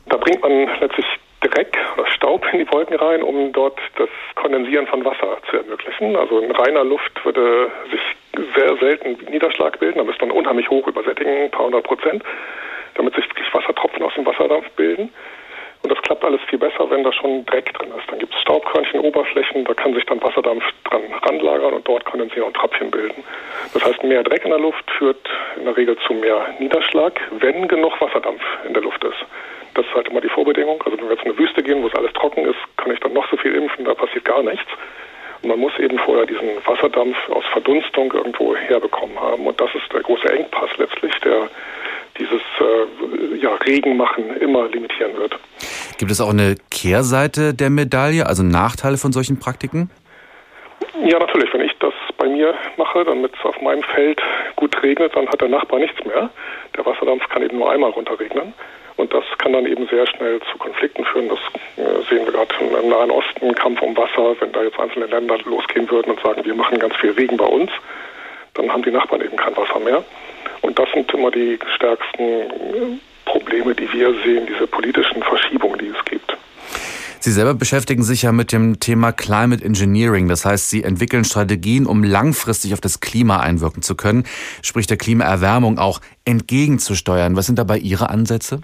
Da 0.08 0.16
bringt 0.16 0.42
man 0.42 0.52
letztlich 0.80 1.06
Dreck 1.42 1.78
Staub 2.16 2.46
in 2.54 2.60
die 2.60 2.72
Wolken 2.72 2.96
rein, 2.96 3.24
um 3.24 3.52
dort 3.52 3.80
das 3.98 4.10
Kondensieren 4.36 4.88
von 4.88 5.04
Wasser 5.04 5.38
zu 5.50 5.58
ermöglichen. 5.58 6.16
Also 6.16 6.40
in 6.40 6.52
reiner 6.52 6.84
Luft 6.84 7.24
würde 7.26 7.72
sich 7.92 8.02
sehr 8.56 8.78
selten 8.78 9.18
Niederschlag 9.30 9.80
bilden, 9.80 9.98
da 9.98 10.04
müsste 10.04 10.26
man 10.26 10.36
unheimlich 10.36 10.70
hoch 10.70 10.88
übersättigen, 10.88 11.44
ein 11.46 11.52
paar 11.52 11.66
hundert 11.66 11.84
Prozent. 11.84 12.24
damit 12.96 13.16
sich 13.16 13.26
wirklich 13.30 13.54
Wassertropfen 13.54 14.04
aus 14.04 14.14
dem 14.16 14.26
Wasserdampf 14.26 14.70
bilden. 14.72 15.10
Und 15.84 15.92
das 15.92 16.00
klappt 16.04 16.24
alles 16.24 16.42
viel 16.48 16.60
besser, 16.60 16.90
wenn 16.92 17.04
da 17.04 17.12
schon 17.12 17.44
Dreck 17.48 17.74
drin 17.74 17.90
ist. 17.98 18.10
Dann 18.12 18.20
gibt 18.20 18.34
es 18.34 18.42
Staubkörnchen, 18.42 19.00
Oberflächen, 19.00 19.66
da 19.66 19.74
kann 19.74 19.96
sich 19.96 20.06
dann 20.06 20.22
Wasserdampf 20.22 20.64
dran 20.84 21.02
ranlagern 21.24 21.74
und 21.74 21.88
dort 21.88 22.06
kondensieren 22.06 22.44
und 22.44 22.56
Tröpfchen 22.56 22.92
bilden. 22.92 23.24
Das 23.74 23.84
heißt, 23.84 24.04
mehr 24.04 24.24
Dreck 24.24 24.44
in 24.44 24.52
der 24.52 24.60
Luft 24.60 24.90
führt 24.92 25.28
in 25.58 25.66
der 25.66 25.76
Regel 25.76 25.98
zu 26.06 26.14
mehr 26.14 26.54
Niederschlag, 26.60 27.20
wenn 27.40 27.68
genug 27.68 28.00
Wasserdampf 28.00 28.44
in 28.68 28.74
der 28.74 28.84
Luft 28.84 29.04
ist. 29.04 29.26
Das 29.74 29.86
ist 29.86 29.94
halt 29.94 30.10
immer 30.10 30.22
die 30.22 30.30
Vorbedingung. 30.30 30.82
Also 30.84 30.98
wenn 30.98 31.06
wir 31.06 31.16
jetzt 31.16 31.25
in 31.25 31.32
eine 31.32 31.40
Wüste 31.40 31.63
gehen, 31.63 31.82
wo 31.82 31.88
es 31.88 31.96
alles 31.96 32.13
trocken 32.13 32.46
ist, 32.46 32.60
kann 32.78 32.92
ich 32.92 33.00
dann 33.00 33.13
noch 33.13 33.30
so 33.30 33.38
viel 33.38 33.56
impfen, 33.56 33.86
da 33.86 33.94
passiert 33.94 34.25
gar 34.25 34.44
nichts. 34.44 34.68
Und 35.42 35.50
man 35.50 35.60
muss 35.60 35.78
eben 35.80 35.98
vorher 36.00 36.25
diesen 36.25 36.50
Wasserdampf 36.66 37.18
aus 37.30 37.44
Verdunstung 37.51 38.12
irgendwo 38.13 38.56
herbekommen 38.56 39.20
haben. 39.20 39.48
Und 39.48 39.60
das 39.60 39.74
ist 39.74 39.92
der 39.92 40.01
große 40.01 40.32
Engpass 40.32 40.70
letztlich, 40.78 41.13
der 41.24 41.50
dieses 42.20 42.42
äh, 42.60 43.38
ja, 43.38 43.56
Regenmachen 43.66 44.38
immer 44.38 44.68
limitieren 44.68 45.18
wird. 45.18 45.38
Gibt 45.98 46.12
es 46.12 46.22
auch 46.22 46.30
eine 46.30 46.56
Kehrseite 46.70 47.54
der 47.54 47.70
Medaille, 47.70 48.25
also 48.25 48.44
Nachteile 48.44 48.98
von 48.98 49.12
solchen 49.12 49.40
Praktiken? 49.40 49.90
Ja, 51.04 51.18
natürlich. 51.20 51.51
Wenn 51.54 51.62
ich 51.62 51.78
das 51.80 51.94
bei 52.18 52.28
mir 52.28 52.54
mache, 52.78 53.04
damit 53.04 53.34
es 53.34 53.46
auf 53.46 53.60
meinem 53.62 53.84
Feld 53.84 54.22
gut 54.56 54.82
regnet, 54.84 55.16
dann 55.16 55.28
hat 55.28 55.42
der 55.42 55.50
Nachbar 55.50 55.80
nichts 55.80 56.04
mehr. 56.06 56.30
Der 56.75 56.86
Wasserdampf 56.86 57.28
kann 57.30 57.42
eben 57.42 57.58
nur 57.58 57.72
einmal 57.72 57.92
runterregnen. 57.92 58.54
Und 59.01 59.12
das 59.12 59.24
kann 59.39 59.53
dann 59.53 59.65
eben 59.65 59.88
sehr 59.88 60.05
schnell 60.05 60.39
zu 60.51 60.60
Konflikten 60.60 61.03
führen. 61.05 61.27
Das 61.27 61.39
äh, 61.77 62.03
sehen 62.08 62.24
wir 62.24 62.34
gerade 62.34 62.53
im 62.62 62.89
Nahen 62.89 63.10
Osten, 63.10 63.55
Kampf 63.55 63.81
um 63.81 63.98
Wasser. 63.98 64.36
Wenn 64.39 64.51
da 64.51 64.62
jetzt 64.62 64.79
einzelne 64.79 65.08
Länder 65.08 65.39
losgehen 65.43 65.89
würden 65.89 66.12
und 66.12 66.22
sagen, 66.22 66.46
wir 66.46 66.53
machen 66.53 66.77
ganz 66.77 66.96
viel 66.98 67.10
Regen 67.10 67.36
bei 67.36 67.46
uns, 67.46 67.72
dann 68.53 68.72
haben 68.72 68.84
die 68.84 68.91
Nachbarn 68.91 69.22
eben 69.22 69.36
kein 69.36 69.58
Wasser 69.58 69.79
mehr. 69.79 70.03
Und 70.62 70.77
das 70.77 70.88
sind 70.93 71.12
immer 71.15 71.31
die 71.31 71.58
stärksten 71.75 72.24
äh, 72.24 73.00
Probleme, 73.25 73.74
die 73.74 73.91
wir 73.91 74.13
sehen, 74.24 74.46
diese 74.46 74.67
politischen 74.67 75.24
Verschiebungen, 75.24 75.79
die 75.79 75.88
es 75.88 76.05
gibt. 76.05 76.38
Sie 77.17 77.31
selber 77.31 77.55
beschäftigen 77.55 78.03
sich 78.03 78.22
ja 78.22 78.31
mit 78.31 78.51
dem 78.51 78.79
Thema 78.79 79.12
Climate 79.12 79.65
Engineering. 79.65 80.27
Das 80.27 80.46
heißt, 80.46 80.70
Sie 80.70 80.84
entwickeln 80.84 81.24
Strategien, 81.24 81.88
um 81.88 82.03
langfristig 82.03 82.74
auf 82.74 82.81
das 82.81 83.00
Klima 83.00 83.39
einwirken 83.39 83.81
zu 83.81 83.96
können, 83.96 84.25
sprich 84.62 84.86
der 84.86 84.98
Klimaerwärmung 84.98 85.79
auch 85.79 86.01
entgegenzusteuern. 86.25 87.36
Was 87.36 87.48
sind 87.48 87.58
dabei 87.58 87.79
Ihre 87.79 88.12
Ansätze? 88.12 88.62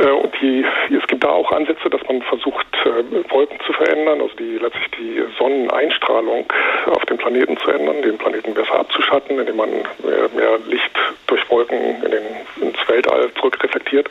Äh, 0.00 0.10
und 0.10 0.32
die, 0.40 0.64
es 0.94 1.06
gibt 1.06 1.11
da 1.22 1.28
auch 1.28 1.50
Ansätze, 1.52 1.88
dass 1.88 2.02
man 2.08 2.22
versucht, 2.22 2.66
äh, 2.84 3.30
Wolken 3.30 3.58
zu 3.64 3.72
verändern, 3.72 4.20
also 4.20 4.34
die 4.36 4.58
letztlich 4.58 4.90
die 4.98 5.22
Sonneneinstrahlung 5.38 6.46
auf 6.86 7.04
dem 7.06 7.18
Planeten 7.18 7.56
zu 7.58 7.70
ändern, 7.70 8.02
den 8.02 8.18
Planeten 8.18 8.54
besser 8.54 8.80
abzuschatten, 8.80 9.38
indem 9.38 9.56
man 9.56 9.70
mehr, 9.70 10.28
mehr 10.34 10.58
Licht 10.66 10.90
durch 11.26 11.48
Wolken 11.50 12.02
in 12.02 12.10
den, 12.10 12.24
ins 12.60 12.88
Weltall 12.88 13.30
zurückreflektiert. 13.34 14.08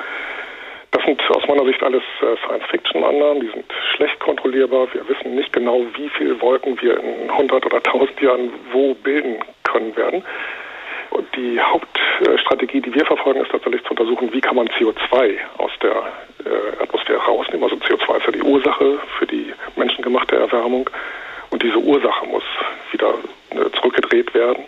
Das 0.91 1.03
sind 1.03 1.21
aus 1.29 1.47
meiner 1.47 1.65
Sicht 1.65 1.81
alles 1.83 2.03
äh, 2.21 2.35
Science-Fiction-Annahmen, 2.45 3.41
die 3.41 3.47
sind 3.47 3.65
schlecht 3.95 4.19
kontrollierbar. 4.19 4.87
Wir 4.93 5.07
wissen 5.07 5.35
nicht 5.35 5.53
genau, 5.53 5.81
wie 5.95 6.09
viele 6.17 6.39
Wolken 6.41 6.81
wir 6.81 6.97
in 6.97 7.29
100 7.29 7.65
oder 7.65 7.77
1000 7.77 8.21
Jahren 8.21 8.51
wo 8.71 8.93
bilden 8.95 9.39
können 9.63 9.95
werden. 9.95 10.23
Und 11.11 11.27
die 11.35 11.59
Hauptstrategie, 11.59 12.81
die 12.81 12.93
wir 12.93 13.05
verfolgen, 13.05 13.41
ist 13.41 13.51
tatsächlich 13.51 13.83
zu 13.83 13.91
untersuchen, 13.91 14.31
wie 14.31 14.41
kann 14.41 14.55
man 14.55 14.67
CO2 14.69 15.37
aus 15.57 15.71
der 15.81 15.91
äh, 16.45 16.83
Atmosphäre 16.83 17.19
rausnehmen. 17.19 17.63
Also 17.63 17.75
CO2 17.75 18.17
ist 18.17 18.25
ja 18.25 18.31
die 18.31 18.41
Ursache 18.41 18.99
für 19.19 19.27
die 19.27 19.53
menschengemachte 19.75 20.37
Erwärmung. 20.37 20.89
Und 21.49 21.63
diese 21.63 21.77
Ursache 21.77 22.25
muss 22.27 22.43
wieder 22.91 23.13
äh, 23.49 23.69
zurückgedreht 23.77 24.33
werden. 24.33 24.63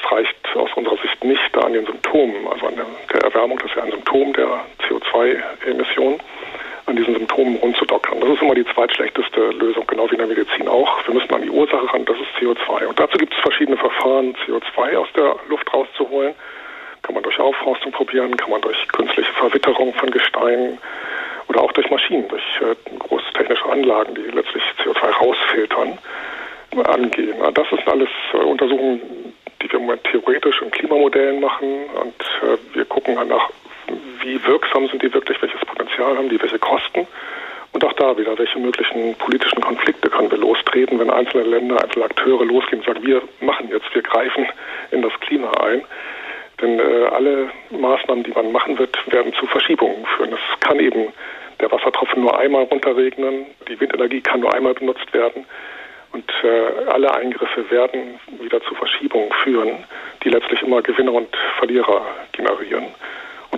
Es 0.00 0.10
reicht 0.10 0.36
aus 0.54 0.70
unserer 0.76 0.96
Sicht 0.98 1.24
nicht 1.24 1.58
an 1.58 1.72
den 1.72 1.84
Symptomen, 1.84 2.46
also 2.46 2.66
an 2.66 2.76
der 2.76 3.22
Erwärmung, 3.24 3.58
das 3.58 3.70
ist 3.70 3.76
ja 3.76 3.82
ein 3.82 3.90
Symptom 3.90 4.32
der 4.34 4.64
CO2-Emissionen 4.88 6.20
an 6.86 6.96
diesen 6.96 7.14
Symptomen 7.14 7.56
rumzudockern. 7.56 8.20
Das 8.20 8.30
ist 8.30 8.42
immer 8.42 8.54
die 8.54 8.64
zweitschlechteste 8.64 9.50
Lösung, 9.50 9.86
genau 9.86 10.08
wie 10.10 10.14
in 10.14 10.18
der 10.18 10.26
Medizin 10.26 10.68
auch. 10.68 11.06
Wir 11.06 11.14
müssen 11.14 11.32
an 11.32 11.42
die 11.42 11.50
Ursache 11.50 11.92
ran, 11.92 12.04
das 12.04 12.16
ist 12.16 12.28
CO2. 12.40 12.86
Und 12.86 12.98
dazu 12.98 13.18
gibt 13.18 13.32
es 13.32 13.40
verschiedene 13.40 13.76
Verfahren, 13.76 14.34
CO2 14.46 14.96
aus 14.96 15.08
der 15.16 15.36
Luft 15.48 15.72
rauszuholen. 15.72 16.34
Kann 17.02 17.14
man 17.14 17.22
durch 17.22 17.38
Aufforstung 17.38 17.92
probieren, 17.92 18.36
kann 18.36 18.50
man 18.50 18.60
durch 18.60 18.88
künstliche 18.88 19.32
Verwitterung 19.32 19.92
von 19.94 20.10
Gesteinen 20.10 20.78
oder 21.48 21.62
auch 21.62 21.72
durch 21.72 21.90
Maschinen, 21.90 22.28
durch 22.28 22.42
äh, 22.60 22.74
große 22.98 23.32
technische 23.34 23.66
Anlagen, 23.66 24.14
die 24.14 24.22
letztlich 24.22 24.62
CO2 24.82 25.10
rausfiltern, 25.10 25.98
angehen. 26.84 27.36
Das 27.54 27.68
sind 27.68 27.86
alles 27.86 28.08
äh, 28.32 28.38
Untersuchungen, 28.38 29.00
die 29.60 29.70
wir 29.70 29.78
im 29.78 29.86
Moment 29.86 30.04
theoretisch 30.04 30.62
in 30.62 30.70
Klimamodellen 30.70 31.40
machen 31.40 31.84
und 32.00 32.20
äh, 32.42 32.56
wir 32.74 32.84
gucken 32.86 33.16
danach, 33.16 33.50
wie 34.22 34.44
wirksam 34.44 34.88
sind 34.88 35.02
die 35.02 35.12
wirklich, 35.12 35.40
welches 35.42 35.60
Potenzial 35.60 36.16
haben 36.16 36.28
die, 36.28 36.40
welche 36.40 36.58
Kosten. 36.58 37.06
Und 37.72 37.84
auch 37.84 37.92
da 37.94 38.16
wieder, 38.18 38.38
welche 38.38 38.58
möglichen 38.58 39.14
politischen 39.16 39.62
Konflikte 39.62 40.10
können 40.10 40.30
wir 40.30 40.38
lostreten, 40.38 40.98
wenn 40.98 41.10
einzelne 41.10 41.44
Länder, 41.44 41.82
einzelne 41.82 42.04
Akteure 42.04 42.44
losgehen 42.44 42.80
und 42.80 42.86
sagen, 42.86 43.06
wir 43.06 43.22
machen 43.40 43.68
jetzt, 43.70 43.94
wir 43.94 44.02
greifen 44.02 44.46
in 44.90 45.00
das 45.02 45.12
Klima 45.20 45.50
ein. 45.52 45.82
Denn 46.60 46.78
äh, 46.78 47.06
alle 47.10 47.50
Maßnahmen, 47.70 48.24
die 48.24 48.32
man 48.32 48.52
machen 48.52 48.78
wird, 48.78 48.96
werden 49.10 49.32
zu 49.34 49.46
Verschiebungen 49.46 50.04
führen. 50.16 50.32
Es 50.32 50.60
kann 50.60 50.78
eben 50.80 51.12
der 51.60 51.72
Wassertropfen 51.72 52.22
nur 52.22 52.38
einmal 52.38 52.64
runterregnen, 52.64 53.46
die 53.68 53.80
Windenergie 53.80 54.20
kann 54.20 54.40
nur 54.40 54.52
einmal 54.52 54.74
benutzt 54.74 55.12
werden. 55.14 55.46
Und 56.12 56.30
äh, 56.44 56.90
alle 56.90 57.14
Eingriffe 57.14 57.70
werden 57.70 58.20
wieder 58.40 58.60
zu 58.62 58.74
Verschiebungen 58.74 59.32
führen, 59.42 59.84
die 60.22 60.28
letztlich 60.28 60.60
immer 60.62 60.82
Gewinner 60.82 61.14
und 61.14 61.34
Verlierer 61.58 62.04
generieren. 62.32 62.88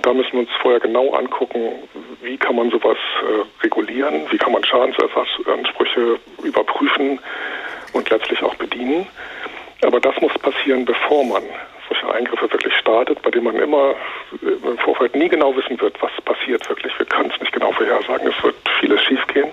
Da 0.05 0.13
müssen 0.13 0.33
wir 0.33 0.39
uns 0.41 0.51
vorher 0.61 0.79
genau 0.79 1.15
angucken, 1.15 1.71
wie 2.21 2.37
kann 2.37 2.55
man 2.55 2.69
sowas 2.69 2.97
äh, 3.23 3.63
regulieren, 3.63 4.21
wie 4.29 4.37
kann 4.37 4.51
man 4.51 4.63
Schadensersatzansprüche 4.63 6.19
überprüfen 6.43 7.19
und 7.93 8.07
letztlich 8.11 8.43
auch 8.43 8.53
bedienen. 8.53 9.07
Aber 9.81 9.99
das 9.99 10.13
muss 10.21 10.31
passieren, 10.37 10.85
bevor 10.85 11.25
man 11.25 11.41
solche 11.89 12.13
Eingriffe 12.13 12.51
wirklich 12.51 12.75
startet, 12.75 13.19
bei 13.23 13.31
denen 13.31 13.45
man 13.45 13.55
immer 13.55 13.95
im 14.43 14.77
Vorfeld 14.77 15.15
nie 15.15 15.27
genau 15.27 15.55
wissen 15.55 15.81
wird, 15.81 15.99
was 16.03 16.11
passiert 16.23 16.69
wirklich. 16.69 16.93
Wir 16.99 17.07
können 17.07 17.31
es 17.33 17.41
nicht 17.41 17.53
genau 17.53 17.71
vorhersagen, 17.71 18.27
es 18.27 18.43
wird 18.43 18.55
vieles 18.79 19.01
schiefgehen. 19.01 19.49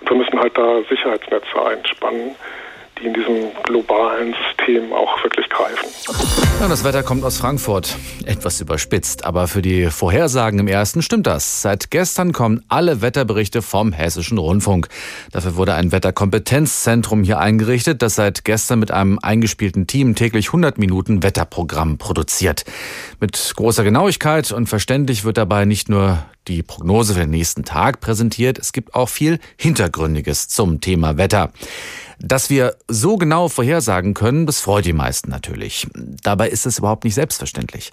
Und 0.00 0.10
wir 0.10 0.16
müssen 0.18 0.38
halt 0.38 0.58
da 0.58 0.82
Sicherheitsnetze 0.90 1.64
einspannen, 1.64 2.34
die 2.98 3.06
in 3.06 3.14
diesem 3.14 3.52
globalen 3.64 4.34
System 4.48 4.92
auch 4.92 5.22
wirklich 5.22 5.48
greifen. 5.48 5.88
Ja, 6.60 6.68
das 6.68 6.84
Wetter 6.84 7.02
kommt 7.02 7.24
aus 7.24 7.38
Frankfurt. 7.38 7.96
Etwas 8.24 8.60
überspitzt, 8.60 9.24
aber 9.24 9.48
für 9.48 9.60
die 9.60 9.90
Vorhersagen 9.90 10.58
im 10.58 10.68
ersten 10.68 11.02
stimmt 11.02 11.26
das. 11.26 11.62
Seit 11.62 11.90
gestern 11.90 12.32
kommen 12.32 12.64
alle 12.68 13.02
Wetterberichte 13.02 13.60
vom 13.60 13.92
Hessischen 13.92 14.38
Rundfunk. 14.38 14.88
Dafür 15.32 15.56
wurde 15.56 15.74
ein 15.74 15.92
Wetterkompetenzzentrum 15.92 17.22
hier 17.22 17.38
eingerichtet, 17.38 18.00
das 18.00 18.14
seit 18.14 18.44
gestern 18.44 18.78
mit 18.78 18.90
einem 18.90 19.18
eingespielten 19.18 19.86
Team 19.86 20.14
täglich 20.14 20.48
100 20.48 20.78
Minuten 20.78 21.22
Wetterprogramm 21.22 21.98
produziert. 21.98 22.64
Mit 23.20 23.52
großer 23.54 23.84
Genauigkeit 23.84 24.50
und 24.52 24.66
verständlich 24.66 25.24
wird 25.24 25.36
dabei 25.36 25.66
nicht 25.66 25.88
nur 25.88 26.18
die 26.48 26.62
Prognose 26.62 27.14
für 27.14 27.20
den 27.20 27.30
nächsten 27.30 27.64
Tag 27.64 28.00
präsentiert, 28.00 28.58
es 28.58 28.72
gibt 28.72 28.94
auch 28.94 29.08
viel 29.08 29.40
Hintergründiges 29.56 30.48
zum 30.48 30.80
Thema 30.80 31.16
Wetter. 31.16 31.50
Dass 32.18 32.48
wir 32.48 32.76
so 32.88 33.16
genau 33.16 33.48
vorhersagen 33.48 34.14
können, 34.14 34.46
das 34.46 34.60
freut 34.60 34.86
die 34.86 34.92
meisten 34.92 35.30
natürlich. 35.30 35.86
Dabei 36.22 36.48
ist 36.48 36.66
es 36.66 36.78
überhaupt 36.78 37.04
nicht 37.04 37.14
selbstverständlich. 37.14 37.92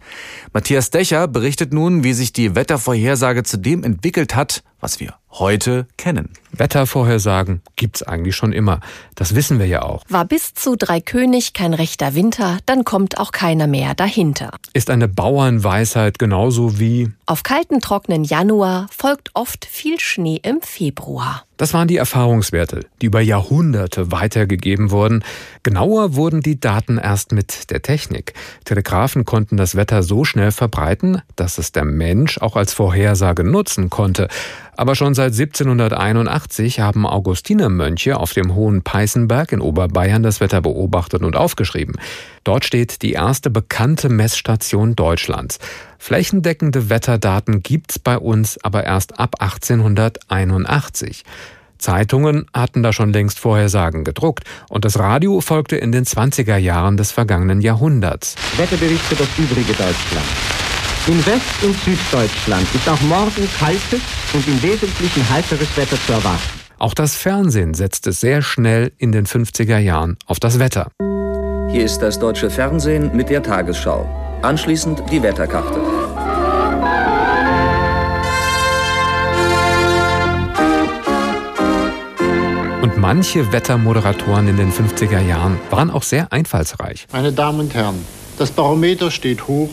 Matthias 0.53 0.89
Decher 0.91 1.27
berichtet 1.27 1.73
nun, 1.73 2.03
wie 2.03 2.13
sich 2.13 2.31
die 2.31 2.55
Wettervorhersage 2.55 3.43
zu 3.43 3.57
dem 3.57 3.83
entwickelt 3.83 4.35
hat, 4.35 4.63
was 4.83 4.99
wir 4.99 5.15
heute 5.39 5.87
kennen. 5.97 6.29
Wettervorhersagen 6.51 7.61
gibt's 7.75 8.03
eigentlich 8.03 8.35
schon 8.35 8.53
immer. 8.53 8.79
Das 9.15 9.33
wissen 9.33 9.57
wir 9.57 9.65
ja 9.65 9.81
auch. 9.81 10.03
War 10.07 10.25
bis 10.25 10.53
zu 10.53 10.75
Dreikönig 10.75 11.53
kein 11.53 11.73
rechter 11.73 12.13
Winter, 12.13 12.59
dann 12.65 12.83
kommt 12.83 13.17
auch 13.17 13.31
keiner 13.31 13.65
mehr 13.65 13.95
dahinter. 13.95 14.51
Ist 14.73 14.89
eine 14.89 15.07
Bauernweisheit 15.07 16.19
genauso 16.19 16.79
wie 16.79 17.11
Auf 17.25 17.43
kalten, 17.43 17.79
trockenen 17.79 18.23
Januar 18.23 18.87
folgt 18.95 19.31
oft 19.33 19.65
viel 19.65 19.99
Schnee 19.99 20.39
im 20.43 20.61
Februar. 20.61 21.45
Das 21.57 21.73
waren 21.73 21.87
die 21.87 21.97
Erfahrungswerte, 21.97 22.81
die 23.01 23.05
über 23.05 23.21
Jahrhunderte 23.21 24.11
weitergegeben 24.11 24.91
wurden. 24.91 25.23
Genauer 25.61 26.15
wurden 26.15 26.41
die 26.41 26.59
Daten 26.59 26.97
erst 26.97 27.31
mit 27.31 27.69
der 27.69 27.81
Technik. 27.81 28.33
Telegraphen 28.65 29.23
konnten 29.23 29.55
das 29.55 29.75
Wetter 29.75 30.03
so 30.03 30.25
schnell 30.25 30.51
verbreiten, 30.51 31.21
dass 31.35 31.59
es 31.59 31.71
der 31.71 31.85
Mensch 31.85 32.39
auch 32.39 32.55
als 32.55 32.73
Vorhersage 32.73 33.43
nutzen 33.43 33.89
konnte. 33.89 34.27
Aber 34.75 34.95
schon 34.95 35.13
seit 35.13 35.33
1781 35.33 36.79
haben 36.79 37.05
Augustinermönche 37.05 38.17
auf 38.19 38.33
dem 38.33 38.55
Hohen 38.55 38.81
Peißenberg 38.81 39.51
in 39.51 39.61
Oberbayern 39.61 40.23
das 40.23 40.39
Wetter 40.39 40.61
beobachtet 40.61 41.21
und 41.21 41.35
aufgeschrieben. 41.35 41.95
Dort 42.43 42.65
steht 42.65 43.01
die 43.01 43.13
erste 43.13 43.49
bekannte 43.49 44.09
Messstation 44.09 44.95
Deutschlands. 44.95 45.59
Flächendeckende 45.99 46.89
Wetterdaten 46.89 47.61
gibt's 47.61 47.99
bei 47.99 48.17
uns 48.17 48.57
aber 48.63 48.83
erst 48.83 49.19
ab 49.19 49.35
1881. 49.39 51.23
Zeitungen 51.77 52.45
hatten 52.53 52.81
da 52.81 52.93
schon 52.93 53.11
längst 53.11 53.39
Vorhersagen 53.39 54.03
gedruckt 54.05 54.45
und 54.69 54.85
das 54.85 54.97
Radio 54.97 55.41
folgte 55.41 55.75
in 55.75 55.91
den 55.91 56.05
20er 56.05 56.55
Jahren 56.55 56.97
des 56.97 57.11
vergangenen 57.11 57.61
Jahrhunderts. 57.61 58.35
Wetterbericht 58.57 59.03
für 59.03 59.15
das 59.15 59.27
übrige 59.37 59.73
Deutschland. 59.73 60.25
In 61.05 61.17
West- 61.25 61.61
und 61.63 61.77
Süddeutschland 61.81 62.65
ist 62.73 62.87
auch 62.87 63.01
morgen 63.01 63.49
kaltes 63.59 63.99
und 64.33 64.47
im 64.47 64.63
Wesentlichen 64.63 65.29
heiteres 65.29 65.75
Wetter 65.75 65.97
zu 66.05 66.13
erwarten. 66.13 66.41
Auch 66.79 66.93
das 66.93 67.17
Fernsehen 67.17 67.73
setzte 67.73 68.13
sehr 68.13 68.41
schnell 68.41 68.93
in 68.97 69.11
den 69.11 69.25
50er 69.25 69.79
Jahren 69.79 70.17
auf 70.27 70.39
das 70.39 70.59
Wetter. 70.59 70.91
Hier 71.69 71.83
ist 71.83 71.99
das 71.99 72.19
deutsche 72.19 72.49
Fernsehen 72.49 73.13
mit 73.13 73.29
der 73.29 73.43
Tagesschau. 73.43 74.07
Anschließend 74.43 75.03
die 75.11 75.21
Wetterkarte. 75.21 75.81
Und 82.81 82.97
manche 82.97 83.51
Wettermoderatoren 83.51 84.47
in 84.47 84.55
den 84.55 84.71
50er 84.71 85.19
Jahren 85.19 85.59
waren 85.69 85.91
auch 85.91 86.03
sehr 86.03 86.31
einfallsreich. 86.31 87.07
Meine 87.11 87.33
Damen 87.33 87.59
und 87.59 87.73
Herren, 87.73 88.05
das 88.37 88.51
Barometer 88.51 89.11
steht 89.11 89.49
hoch, 89.49 89.69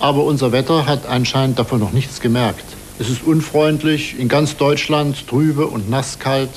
aber 0.00 0.24
unser 0.24 0.50
Wetter 0.50 0.86
hat 0.86 1.06
anscheinend 1.06 1.58
davon 1.58 1.78
noch 1.78 1.92
nichts 1.92 2.20
gemerkt. 2.20 2.64
Es 2.98 3.08
ist 3.08 3.22
unfreundlich, 3.22 4.18
in 4.18 4.28
ganz 4.28 4.56
Deutschland 4.56 5.28
trübe 5.28 5.66
und 5.66 5.88
nasskalt. 5.88 6.50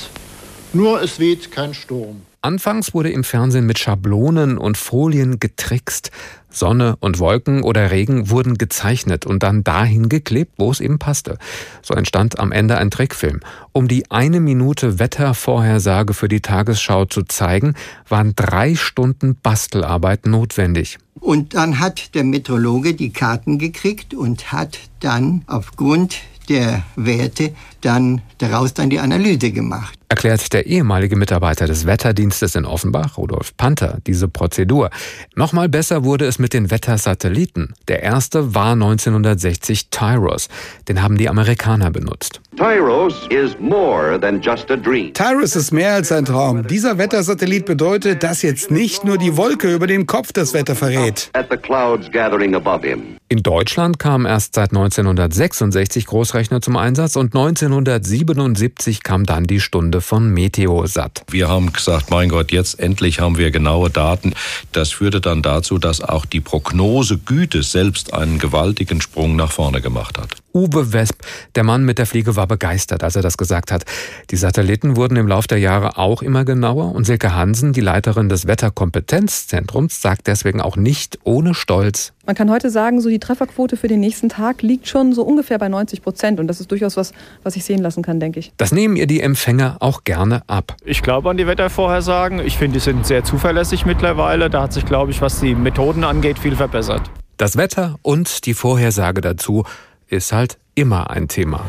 Nur 0.73 1.01
es 1.01 1.19
weht 1.19 1.51
kein 1.51 1.73
Sturm. 1.73 2.21
Anfangs 2.43 2.93
wurde 2.93 3.09
im 3.09 3.23
Fernsehen 3.23 3.65
mit 3.65 3.79
Schablonen 3.79 4.57
und 4.57 4.77
Folien 4.77 5.39
getrickst. 5.39 6.12
Sonne 6.50 6.97
und 7.00 7.17
Wolken 7.19 7.63
oder 7.63 7.89
Regen 7.89 8.29
wurden 8.29 8.57
gezeichnet 8.57 9.25
und 9.25 9.43
dann 9.43 9.63
dahin 9.63 10.09
geklebt, 10.09 10.55
wo 10.57 10.69
es 10.69 10.81
eben 10.81 11.00
passte. 11.00 11.38
So 11.81 11.93
entstand 11.93 12.39
am 12.39 12.51
Ende 12.51 12.77
ein 12.77 12.91
Trickfilm. 12.91 13.39
Um 13.71 13.88
die 13.88 14.12
eine 14.12 14.41
Minute 14.41 15.00
Wettervorhersage 15.00 16.13
für 16.13 16.27
die 16.27 16.41
Tagesschau 16.41 17.05
zu 17.05 17.23
zeigen, 17.23 17.75
waren 18.09 18.35
drei 18.35 18.75
Stunden 18.75 19.38
Bastelarbeit 19.41 20.25
notwendig. 20.25 20.97
Und 21.21 21.55
dann 21.55 21.79
hat 21.79 22.13
der 22.13 22.25
Meteorologe 22.25 22.93
die 22.93 23.13
Karten 23.13 23.57
gekriegt 23.57 24.13
und 24.13 24.51
hat 24.51 24.79
dann 25.00 25.43
aufgrund 25.47 26.17
der 26.50 26.83
Werte 26.97 27.53
dann 27.83 28.21
daraus 28.37 28.73
dann 28.73 28.89
die 28.89 28.99
Analyse 28.99 29.51
gemacht. 29.51 29.97
Erklärt 30.09 30.53
der 30.53 30.67
ehemalige 30.67 31.15
Mitarbeiter 31.15 31.65
des 31.65 31.87
Wetterdienstes 31.87 32.53
in 32.55 32.65
Offenbach, 32.65 33.17
Rudolf 33.17 33.57
Panther, 33.57 33.97
diese 34.05 34.27
Prozedur. 34.27 34.91
Nochmal 35.35 35.69
besser 35.69 36.03
wurde 36.03 36.25
es 36.25 36.37
mit 36.37 36.53
den 36.53 36.69
Wettersatelliten. 36.69 37.73
Der 37.87 38.03
erste 38.03 38.53
war 38.53 38.73
1960 38.73 39.89
Tyros. 39.89 40.49
Den 40.87 41.01
haben 41.01 41.17
die 41.17 41.29
Amerikaner 41.29 41.89
benutzt. 41.89 42.41
Tyros 42.55 43.27
is 43.31 43.57
more 43.59 44.19
than 44.19 44.39
just 44.39 44.69
a 44.69 44.75
dream. 44.75 45.11
Tyros 45.13 45.55
ist 45.55 45.71
mehr 45.71 45.93
als 45.93 46.11
ein 46.11 46.25
Traum. 46.25 46.67
Dieser 46.67 46.99
Wettersatellit 46.99 47.65
bedeutet, 47.65 48.21
dass 48.21 48.43
jetzt 48.43 48.69
nicht 48.69 49.03
nur 49.03 49.17
die 49.17 49.35
Wolke 49.35 49.73
über 49.73 49.87
dem 49.87 50.05
Kopf 50.05 50.31
das 50.31 50.53
Wetter 50.53 50.75
verrät. 50.75 51.31
At 51.33 51.47
the 51.49 51.57
clouds 51.57 52.11
gathering 52.11 52.53
above 52.53 52.87
him. 52.87 53.17
In 53.29 53.41
Deutschland 53.41 53.97
kamen 53.97 54.27
erst 54.27 54.53
seit 54.53 54.69
1966 54.69 56.05
Großrechner 56.05 56.61
zum 56.61 56.77
Einsatz 56.77 57.15
und 57.15 57.33
1977 57.74 59.01
kam 59.01 59.25
dann 59.25 59.46
die 59.46 59.60
Stunde 59.60 60.01
von 60.01 60.30
Meteosat. 60.30 61.24
Wir 61.32 61.50
haben 61.50 61.74
gesagt, 61.74 62.12
mein 62.12 62.30
Gott, 62.30 62.51
jetzt 62.51 62.80
endlich 62.80 63.20
haben 63.20 63.38
wir 63.38 63.50
genaue 63.50 63.89
Daten. 63.89 64.34
Das 64.72 64.92
führte 64.92 65.22
dann 65.22 65.42
dazu, 65.42 65.80
dass 65.80 66.01
auch 66.01 66.25
die 66.25 66.42
Prognosegüte 66.42 67.63
selbst 67.63 68.13
einen 68.13 68.38
gewaltigen 68.38 69.01
Sprung 69.01 69.36
nach 69.36 69.51
vorne 69.51 69.82
gemacht 69.82 70.20
hat. 70.20 70.42
Uwe 70.53 70.93
Wesp, 70.93 71.15
der 71.55 71.63
Mann 71.63 71.83
mit 71.83 71.98
der 71.98 72.05
Fliege, 72.05 72.36
war 72.36 72.45
begeistert, 72.45 73.03
als 73.03 73.15
er 73.15 73.24
das 73.24 73.38
gesagt 73.38 73.72
hat. 73.72 73.86
Die 74.29 74.36
Satelliten 74.36 74.95
wurden 74.95 75.15
im 75.15 75.27
Laufe 75.27 75.48
der 75.48 75.57
Jahre 75.57 75.98
auch 75.98 76.22
immer 76.22 76.45
genauer 76.45 76.93
und 76.93 77.05
Silke 77.05 77.33
Hansen, 77.33 77.74
die 77.74 77.81
Leiterin 77.81 78.29
des 78.29 78.45
Wetterkompetenzzentrums, 78.45 80.01
sagt 80.01 80.27
deswegen 80.27 80.62
auch 80.62 80.77
nicht 80.77 81.17
ohne 81.24 81.55
Stolz. 81.55 82.13
Man 82.27 82.36
kann 82.36 82.51
heute 82.51 82.69
sagen, 82.69 83.01
so 83.01 83.10
die 83.10 83.17
Trefferquote 83.17 83.77
für 83.77 83.88
den 83.88 84.00
nächsten 84.00 84.29
Tag 84.29 84.62
liegt 84.62 84.88
schon 84.88 85.13
so 85.13 85.24
ungefähr 85.24 85.57
bei 85.57 85.69
90 85.69 86.03
Prozent 86.03 86.39
und 86.39 86.48
das 86.48 86.60
ist 86.60 86.69
durchaus 86.69 86.98
was, 86.98 87.13
was 87.41 87.55
ich 87.55 87.65
sehen 87.65 87.81
lassen 87.81 88.03
kann, 88.03 88.19
denke 88.19 88.39
ich. 88.39 88.53
Das 88.57 88.72
nehmen 88.72 88.95
ihr 88.95 89.07
die 89.07 89.22
Empfänger 89.22 89.77
auch 89.79 90.03
gerne 90.03 90.43
ab. 90.48 90.77
Ich 90.86 91.01
glaube 91.01 91.31
an 91.31 91.38
die 91.38 91.48
Wettervorhersagen. 91.48 92.39
Ich 92.39 92.57
finde, 92.57 92.77
die 92.77 92.83
sind 92.83 93.07
sehr 93.07 93.24
zuverlässig 93.24 93.85
mittlerweile. 93.85 94.51
Da 94.51 94.61
hat 94.61 94.74
sich, 94.74 94.85
glaube 94.85 95.09
ich, 95.09 95.20
was 95.20 95.39
die 95.39 95.55
Methoden 95.55 96.03
angeht, 96.03 96.37
viel 96.37 96.55
verbessert. 96.55 97.09
Das 97.37 97.57
Wetter 97.57 97.98
und 98.03 98.46
die 98.46 98.53
Vorhersage 98.53 99.20
dazu 99.20 99.66
ist 100.13 100.31
halt 100.31 100.59
immer 100.75 101.09
ein 101.09 101.27
Thema. 101.27 101.61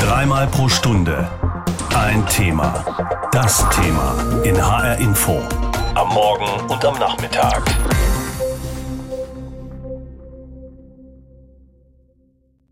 Dreimal 0.00 0.46
pro 0.46 0.68
Stunde 0.68 1.28
ein 1.94 2.24
Thema. 2.26 2.84
Das 3.32 3.68
Thema 3.70 4.14
in 4.44 4.56
HR 4.56 4.96
Info. 4.98 5.42
Am 5.94 6.08
Morgen 6.14 6.70
und 6.70 6.84
am 6.84 6.98
Nachmittag. 6.98 7.62